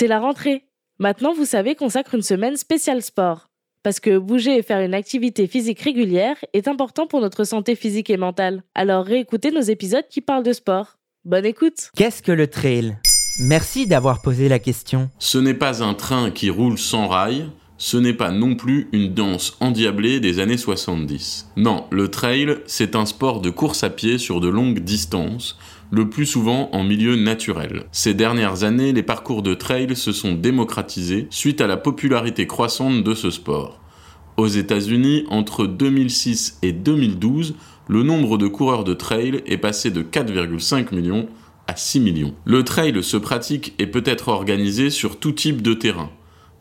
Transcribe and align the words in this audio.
C'est 0.00 0.06
la 0.06 0.18
rentrée. 0.18 0.64
Maintenant, 0.98 1.34
vous 1.34 1.44
savez, 1.44 1.74
consacre 1.74 2.14
une 2.14 2.22
semaine 2.22 2.56
spéciale 2.56 3.02
sport. 3.02 3.50
Parce 3.82 4.00
que 4.00 4.16
bouger 4.16 4.56
et 4.56 4.62
faire 4.62 4.80
une 4.80 4.94
activité 4.94 5.46
physique 5.46 5.80
régulière 5.80 6.36
est 6.54 6.68
important 6.68 7.06
pour 7.06 7.20
notre 7.20 7.44
santé 7.44 7.74
physique 7.74 8.08
et 8.08 8.16
mentale. 8.16 8.62
Alors 8.74 9.04
réécoutez 9.04 9.50
nos 9.50 9.60
épisodes 9.60 10.08
qui 10.08 10.22
parlent 10.22 10.42
de 10.42 10.54
sport. 10.54 10.96
Bonne 11.26 11.44
écoute 11.44 11.90
Qu'est-ce 11.94 12.22
que 12.22 12.32
le 12.32 12.46
trail? 12.46 12.96
Merci 13.40 13.86
d'avoir 13.86 14.22
posé 14.22 14.48
la 14.48 14.58
question. 14.58 15.10
Ce 15.18 15.36
n'est 15.36 15.52
pas 15.52 15.84
un 15.84 15.92
train 15.92 16.30
qui 16.30 16.48
roule 16.48 16.78
sans 16.78 17.06
rail, 17.06 17.50
ce 17.76 17.98
n'est 17.98 18.14
pas 18.14 18.30
non 18.30 18.54
plus 18.54 18.88
une 18.92 19.12
danse 19.12 19.58
endiablée 19.60 20.18
des 20.18 20.38
années 20.38 20.56
70. 20.56 21.50
Non, 21.56 21.84
le 21.90 22.08
trail, 22.08 22.56
c'est 22.64 22.96
un 22.96 23.04
sport 23.04 23.42
de 23.42 23.50
course 23.50 23.84
à 23.84 23.90
pied 23.90 24.16
sur 24.16 24.40
de 24.40 24.48
longues 24.48 24.80
distances, 24.80 25.58
le 25.90 26.08
plus 26.08 26.26
souvent 26.26 26.70
en 26.72 26.84
milieu 26.84 27.16
naturel. 27.16 27.84
Ces 27.92 28.14
dernières 28.14 28.64
années, 28.64 28.92
les 28.92 29.02
parcours 29.02 29.42
de 29.42 29.54
trail 29.54 29.96
se 29.96 30.12
sont 30.12 30.34
démocratisés 30.34 31.26
suite 31.30 31.60
à 31.60 31.66
la 31.66 31.76
popularité 31.76 32.46
croissante 32.46 33.02
de 33.02 33.14
ce 33.14 33.30
sport. 33.30 33.80
Aux 34.36 34.46
États-Unis, 34.46 35.24
entre 35.28 35.66
2006 35.66 36.58
et 36.62 36.72
2012, 36.72 37.54
le 37.88 38.02
nombre 38.02 38.38
de 38.38 38.46
coureurs 38.46 38.84
de 38.84 38.94
trail 38.94 39.42
est 39.46 39.58
passé 39.58 39.90
de 39.90 40.02
4,5 40.02 40.94
millions 40.94 41.28
à 41.66 41.76
6 41.76 42.00
millions. 42.00 42.34
Le 42.44 42.64
trail 42.64 43.02
se 43.02 43.16
pratique 43.16 43.74
et 43.78 43.86
peut 43.86 44.04
être 44.06 44.28
organisé 44.28 44.90
sur 44.90 45.18
tout 45.18 45.32
type 45.32 45.60
de 45.60 45.74
terrain. 45.74 46.10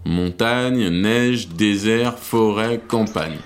Montagne, 0.05 0.89
neige, 0.89 1.49
désert, 1.49 2.17
forêt, 2.17 2.81
campagne. 2.87 3.37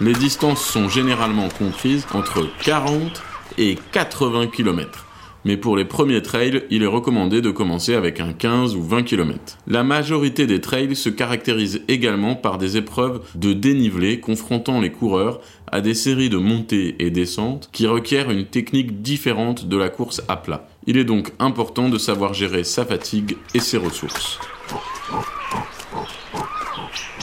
Les 0.00 0.14
distances 0.14 0.64
sont 0.64 0.88
généralement 0.88 1.48
comprises 1.48 2.06
entre 2.12 2.48
40 2.64 3.22
et 3.58 3.78
80 3.92 4.48
km. 4.48 5.07
Mais 5.44 5.56
pour 5.56 5.76
les 5.76 5.84
premiers 5.84 6.22
trails, 6.22 6.64
il 6.70 6.82
est 6.82 6.86
recommandé 6.86 7.40
de 7.40 7.50
commencer 7.50 7.94
avec 7.94 8.20
un 8.20 8.32
15 8.32 8.74
ou 8.74 8.82
20 8.82 9.02
km. 9.04 9.58
La 9.66 9.84
majorité 9.84 10.46
des 10.46 10.60
trails 10.60 10.96
se 10.96 11.08
caractérisent 11.08 11.82
également 11.88 12.34
par 12.34 12.58
des 12.58 12.76
épreuves 12.76 13.20
de 13.34 13.52
dénivelé 13.52 14.20
confrontant 14.20 14.80
les 14.80 14.90
coureurs 14.90 15.40
à 15.70 15.80
des 15.80 15.94
séries 15.94 16.30
de 16.30 16.38
montées 16.38 16.96
et 16.98 17.10
descentes 17.10 17.68
qui 17.72 17.86
requièrent 17.86 18.30
une 18.30 18.46
technique 18.46 19.02
différente 19.02 19.66
de 19.66 19.76
la 19.76 19.88
course 19.88 20.22
à 20.28 20.36
plat. 20.36 20.68
Il 20.86 20.96
est 20.96 21.04
donc 21.04 21.32
important 21.38 21.88
de 21.88 21.98
savoir 21.98 22.34
gérer 22.34 22.64
sa 22.64 22.84
fatigue 22.84 23.36
et 23.54 23.60
ses 23.60 23.78
ressources. 23.78 24.38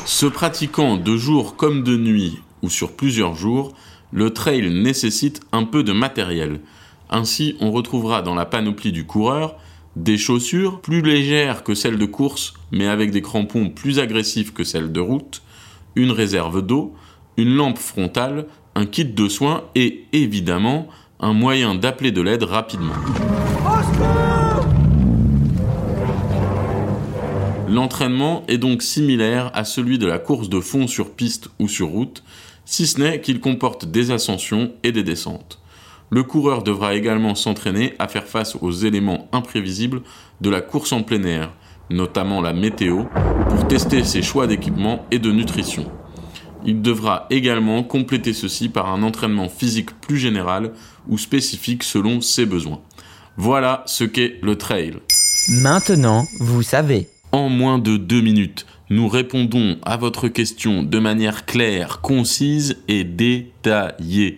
Se 0.05 0.27
pratiquant 0.27 0.97
de 0.97 1.17
jour 1.17 1.55
comme 1.55 1.83
de 1.83 1.97
nuit 1.97 2.39
ou 2.61 2.69
sur 2.69 2.91
plusieurs 2.93 3.35
jours, 3.35 3.73
le 4.11 4.29
trail 4.29 4.69
nécessite 4.69 5.41
un 5.51 5.63
peu 5.63 5.83
de 5.83 5.91
matériel. 5.91 6.61
Ainsi, 7.09 7.55
on 7.61 7.71
retrouvera 7.71 8.21
dans 8.21 8.35
la 8.35 8.45
panoplie 8.45 8.91
du 8.91 9.05
coureur 9.05 9.55
des 9.95 10.17
chaussures 10.17 10.81
plus 10.81 11.01
légères 11.01 11.63
que 11.63 11.73
celles 11.73 11.97
de 11.97 12.05
course, 12.05 12.53
mais 12.71 12.87
avec 12.87 13.11
des 13.11 13.21
crampons 13.21 13.69
plus 13.69 13.99
agressifs 13.99 14.53
que 14.53 14.63
celles 14.63 14.91
de 14.91 14.99
route, 14.99 15.41
une 15.95 16.11
réserve 16.11 16.61
d'eau, 16.61 16.93
une 17.37 17.55
lampe 17.55 17.77
frontale, 17.77 18.47
un 18.75 18.85
kit 18.85 19.05
de 19.05 19.29
soins 19.29 19.63
et 19.75 20.05
évidemment 20.11 20.87
un 21.19 21.33
moyen 21.33 21.75
d'appeler 21.75 22.11
de 22.11 22.21
l'aide 22.21 22.43
rapidement. 22.43 22.93
L'entraînement 27.69 28.43
est 28.47 28.57
donc 28.57 28.81
similaire 28.81 29.51
à 29.53 29.63
celui 29.63 29.97
de 29.97 30.05
la 30.05 30.19
course 30.19 30.49
de 30.49 30.59
fond 30.59 30.87
sur 30.87 31.11
piste 31.11 31.49
ou 31.59 31.67
sur 31.67 31.87
route, 31.87 32.23
si 32.65 32.85
ce 32.85 32.99
n'est 32.99 33.21
qu'il 33.21 33.39
comporte 33.39 33.85
des 33.85 34.11
ascensions 34.11 34.73
et 34.83 34.91
des 34.91 35.03
descentes. 35.03 35.59
Le 36.15 36.23
coureur 36.23 36.63
devra 36.63 36.95
également 36.95 37.35
s'entraîner 37.35 37.93
à 37.99 38.07
faire 38.07 38.23
face 38.23 38.55
aux 38.61 38.71
éléments 38.71 39.27
imprévisibles 39.33 40.01
de 40.39 40.49
la 40.49 40.61
course 40.61 40.93
en 40.93 41.03
plein 41.03 41.21
air, 41.25 41.51
notamment 41.89 42.39
la 42.39 42.53
météo, 42.53 43.03
pour 43.49 43.67
tester 43.67 44.01
ses 44.05 44.21
choix 44.21 44.47
d'équipement 44.47 45.05
et 45.11 45.19
de 45.19 45.29
nutrition. 45.29 45.91
Il 46.65 46.81
devra 46.81 47.25
également 47.31 47.83
compléter 47.83 48.31
ceci 48.31 48.69
par 48.69 48.93
un 48.93 49.03
entraînement 49.03 49.49
physique 49.49 49.91
plus 49.99 50.17
général 50.17 50.71
ou 51.09 51.17
spécifique 51.17 51.83
selon 51.83 52.21
ses 52.21 52.45
besoins. 52.45 52.79
Voilà 53.35 53.83
ce 53.85 54.05
qu'est 54.05 54.39
le 54.41 54.55
trail. 54.55 54.93
Maintenant, 55.49 56.23
vous 56.39 56.63
savez. 56.63 57.09
En 57.33 57.49
moins 57.49 57.77
de 57.77 57.97
deux 57.97 58.21
minutes, 58.21 58.65
nous 58.89 59.09
répondons 59.09 59.79
à 59.83 59.97
votre 59.97 60.29
question 60.29 60.81
de 60.81 60.99
manière 60.99 61.45
claire, 61.45 61.99
concise 61.99 62.77
et 62.87 63.03
détaillée. 63.03 64.37